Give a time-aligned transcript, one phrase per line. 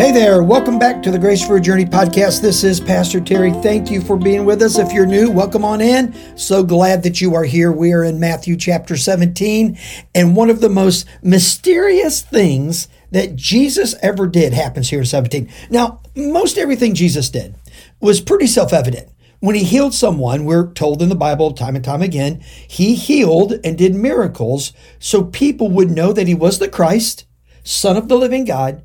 [0.00, 2.40] Hey there, welcome back to the Grace for a Journey podcast.
[2.40, 3.52] This is Pastor Terry.
[3.52, 4.78] Thank you for being with us.
[4.78, 6.14] If you're new, welcome on in.
[6.38, 7.70] So glad that you are here.
[7.70, 9.78] We are in Matthew chapter 17,
[10.14, 15.52] and one of the most mysterious things that Jesus ever did happens here in 17.
[15.68, 17.54] Now, most everything Jesus did
[18.00, 19.10] was pretty self evident.
[19.40, 23.52] When he healed someone, we're told in the Bible time and time again, he healed
[23.62, 27.26] and did miracles so people would know that he was the Christ,
[27.62, 28.82] Son of the living God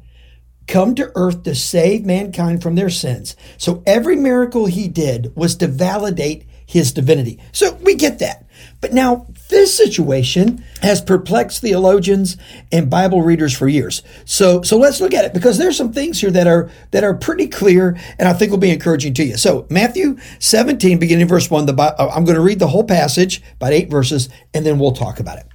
[0.68, 3.36] come to earth to save mankind from their sins.
[3.58, 7.40] So every miracle he did was to validate his divinity.
[7.52, 8.46] So we get that.
[8.82, 12.38] But now this situation has perplexed theologians
[12.72, 14.02] and Bible readers for years.
[14.26, 17.14] So so let's look at it because there's some things here that are that are
[17.14, 19.38] pretty clear and I think will be encouraging to you.
[19.38, 23.42] So Matthew 17 beginning verse 1 the uh, I'm going to read the whole passage
[23.56, 25.48] about 8 verses and then we'll talk about it.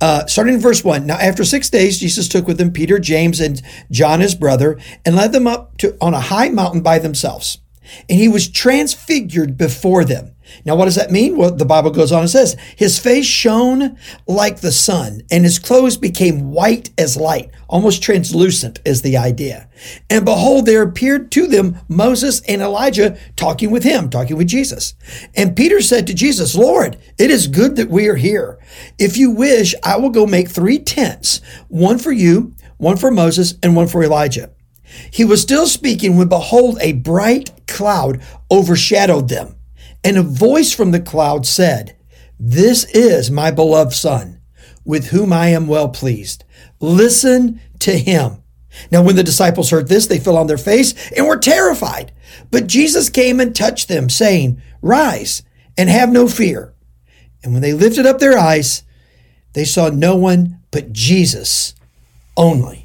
[0.00, 3.40] Uh, starting in verse 1 now after six days jesus took with him peter james
[3.40, 7.58] and john his brother and led them up to on a high mountain by themselves
[8.08, 10.34] and he was transfigured before them.
[10.64, 11.36] Now, what does that mean?
[11.36, 15.58] Well, the Bible goes on and says, His face shone like the sun, and his
[15.58, 19.68] clothes became white as light, almost translucent is the idea.
[20.08, 24.94] And behold, there appeared to them Moses and Elijah talking with him, talking with Jesus.
[25.34, 28.58] And Peter said to Jesus, Lord, it is good that we are here.
[28.98, 33.54] If you wish, I will go make three tents, one for you, one for Moses,
[33.62, 34.50] and one for Elijah.
[35.10, 39.56] He was still speaking when behold, a bright cloud overshadowed them.
[40.02, 41.96] And a voice from the cloud said,
[42.38, 44.40] This is my beloved Son,
[44.84, 46.44] with whom I am well pleased.
[46.80, 48.42] Listen to him.
[48.92, 52.12] Now, when the disciples heard this, they fell on their face and were terrified.
[52.50, 55.42] But Jesus came and touched them, saying, Rise
[55.76, 56.74] and have no fear.
[57.42, 58.82] And when they lifted up their eyes,
[59.54, 61.74] they saw no one but Jesus
[62.36, 62.77] only.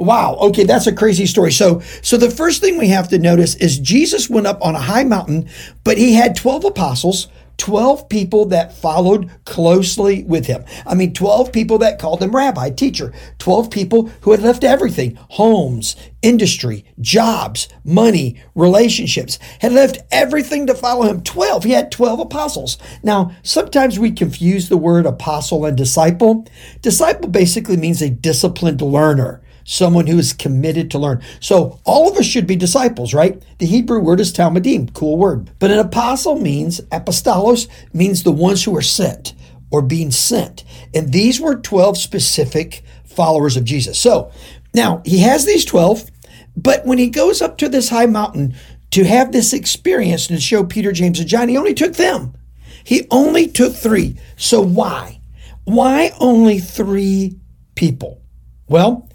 [0.00, 0.38] Wow.
[0.40, 1.52] Okay, that's a crazy story.
[1.52, 4.80] So, so the first thing we have to notice is Jesus went up on a
[4.80, 5.46] high mountain,
[5.84, 7.28] but he had 12 apostles,
[7.58, 10.64] 12 people that followed closely with him.
[10.86, 15.18] I mean, 12 people that called him rabbi, teacher, 12 people who had left everything,
[15.28, 21.22] homes, industry, jobs, money, relationships, had left everything to follow him.
[21.22, 21.64] 12.
[21.64, 22.78] He had 12 apostles.
[23.02, 26.48] Now, sometimes we confuse the word apostle and disciple.
[26.80, 31.22] Disciple basically means a disciplined learner someone who is committed to learn.
[31.38, 33.40] So all of us should be disciples, right?
[33.58, 35.48] The Hebrew word is Talmidim, cool word.
[35.60, 39.32] But an apostle means, apostolos means the ones who are sent
[39.70, 40.64] or being sent.
[40.92, 43.96] And these were 12 specific followers of Jesus.
[43.96, 44.32] So
[44.74, 46.10] now he has these 12,
[46.56, 48.56] but when he goes up to this high mountain
[48.90, 52.34] to have this experience and show Peter, James, and John, he only took them.
[52.82, 54.16] He only took three.
[54.36, 55.20] So why?
[55.62, 57.38] Why only three
[57.76, 58.20] people?
[58.68, 59.08] Well,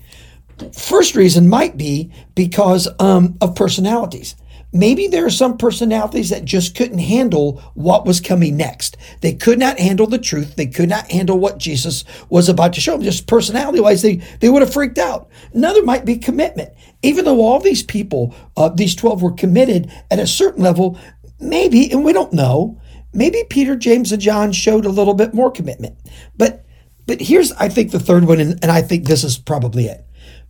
[0.74, 4.36] First reason might be because um, of personalities.
[4.76, 8.98] Maybe there are some personalities that just couldn't handle what was coming next.
[9.22, 10.58] They could not handle the truth.
[10.58, 13.02] They could not handle what Jesus was about to show them.
[13.02, 15.30] Just personality wise, they, they would have freaked out.
[15.54, 16.74] Another might be commitment.
[17.04, 21.00] Even though all these people, uh, these 12 were committed at a certain level,
[21.40, 22.78] maybe, and we don't know,
[23.14, 25.98] maybe Peter, James, and John showed a little bit more commitment.
[26.38, 26.66] But,
[27.08, 30.06] but here's, I think, the third one, and, and I think this is probably it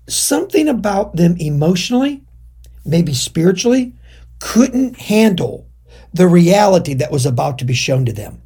[0.07, 2.23] something about them emotionally,
[2.85, 3.93] maybe spiritually,
[4.39, 5.67] couldn't handle
[6.13, 8.41] the reality that was about to be shown to them.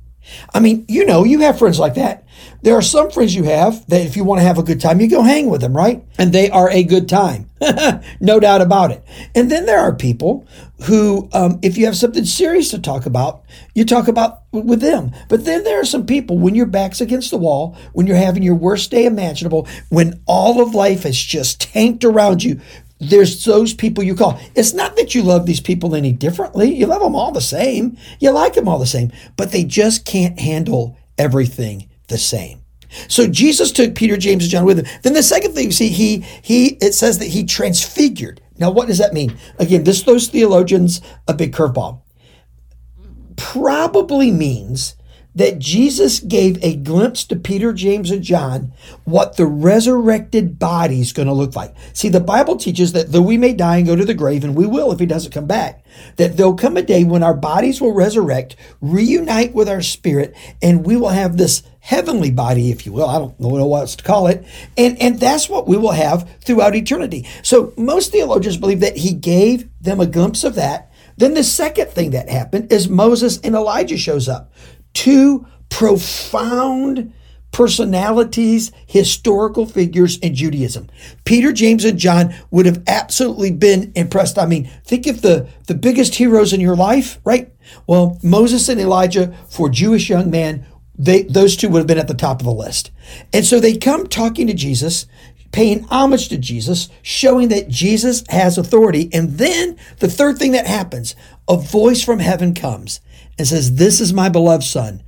[0.53, 2.25] I mean, you know, you have friends like that.
[2.61, 4.99] There are some friends you have that if you want to have a good time,
[4.99, 6.05] you go hang with them, right?
[6.17, 7.49] And they are a good time.
[8.19, 9.03] no doubt about it.
[9.35, 10.45] And then there are people
[10.83, 13.43] who, um, if you have something serious to talk about,
[13.75, 15.11] you talk about with them.
[15.27, 18.43] But then there are some people when your back's against the wall, when you're having
[18.43, 22.59] your worst day imaginable, when all of life is just tanked around you,
[22.99, 24.39] there's those people you call.
[24.55, 26.73] It's not that you love these people any differently.
[26.75, 27.97] You love them all the same.
[28.19, 32.61] You like them all the same, but they just can't handle everything the same.
[33.07, 34.99] So Jesus took Peter, James, and John with him.
[35.03, 38.41] Then the second thing, you see, he he it says that he transfigured.
[38.57, 39.37] Now, what does that mean?
[39.57, 42.01] Again, this those theologians a big curveball.
[43.37, 44.95] Probably means
[45.35, 48.73] that Jesus gave a glimpse to Peter, James, and John
[49.03, 51.75] what the resurrected body is going to look like.
[51.93, 54.55] See, the Bible teaches that though we may die and go to the grave, and
[54.55, 55.83] we will if he doesn't come back,
[56.15, 60.85] that there'll come a day when our bodies will resurrect, reunite with our spirit, and
[60.85, 63.07] we will have this heavenly body, if you will.
[63.07, 64.45] I don't know what else to call it.
[64.77, 67.27] And, and that's what we will have throughout eternity.
[67.43, 70.91] So most theologians believe that he gave them a glimpse of that.
[71.17, 74.51] Then the second thing that happened is Moses and Elijah shows up
[74.99, 77.13] two profound
[77.53, 80.89] personalities, historical figures in Judaism.
[81.23, 84.37] Peter, James, and John would have absolutely been impressed.
[84.37, 87.49] I mean, think of the, the biggest heroes in your life, right?
[87.87, 90.65] Well, Moses and Elijah, for Jewish young man,
[90.97, 92.91] they, those two would have been at the top of the list.
[93.31, 95.05] And so they come talking to Jesus,
[95.53, 99.09] paying homage to Jesus, showing that Jesus has authority.
[99.13, 101.15] And then the third thing that happens,
[101.47, 102.99] a voice from heaven comes
[103.39, 105.01] and says, This is my beloved Son,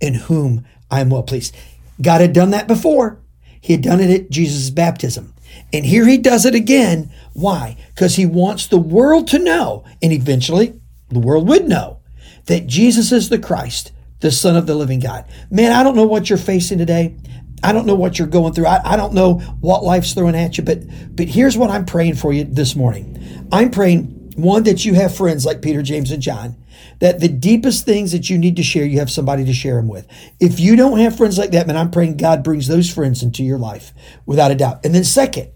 [0.00, 1.56] in whom I am well pleased.
[2.00, 3.18] God had done that before.
[3.60, 5.34] He had done it at Jesus' baptism.
[5.72, 7.10] And here he does it again.
[7.32, 7.76] Why?
[7.94, 11.98] Because he wants the world to know, and eventually the world would know,
[12.46, 15.24] that Jesus is the Christ, the Son of the living God.
[15.50, 17.16] Man, I don't know what you're facing today.
[17.62, 18.66] I don't know what you're going through.
[18.66, 20.78] I, I don't know what life's throwing at you, but
[21.14, 23.48] but here's what I'm praying for you this morning.
[23.50, 26.56] I'm praying one that you have friends like Peter, James, and John
[27.00, 29.88] that the deepest things that you need to share, you have somebody to share them
[29.88, 30.06] with.
[30.40, 33.42] If you don't have friends like that, man, I'm praying God brings those friends into
[33.42, 33.92] your life
[34.26, 34.84] without a doubt.
[34.84, 35.50] And then, second,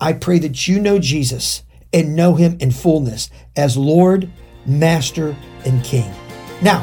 [0.00, 1.62] I pray that you know Jesus
[1.92, 4.30] and know him in fullness as Lord,
[4.66, 5.34] Master,
[5.64, 6.10] and King.
[6.62, 6.80] Now,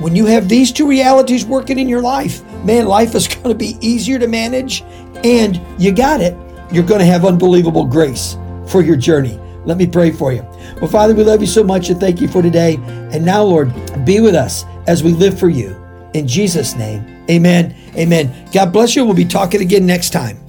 [0.00, 3.54] when you have these two realities working in your life, man, life is going to
[3.54, 4.82] be easier to manage
[5.24, 6.36] and you got it.
[6.72, 8.36] You're going to have unbelievable grace
[8.66, 9.38] for your journey.
[9.68, 10.40] Let me pray for you.
[10.80, 12.76] Well, Father, we love you so much and thank you for today.
[13.12, 13.70] And now, Lord,
[14.06, 15.76] be with us as we live for you.
[16.14, 17.76] In Jesus' name, amen.
[17.94, 18.48] Amen.
[18.50, 19.04] God bless you.
[19.04, 20.47] We'll be talking again next time.